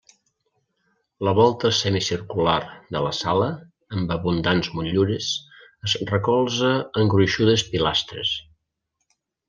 La 1.27 1.33
volta 1.39 1.69
semicircular 1.79 2.55
de 2.97 3.03
la 3.09 3.13
sala, 3.19 3.51
amb 3.99 4.15
abundants 4.17 4.73
motllures, 4.79 5.31
es 5.91 5.99
recolza 6.15 6.75
en 7.05 7.17
gruixudes 7.17 7.67
pilastres. 7.75 8.35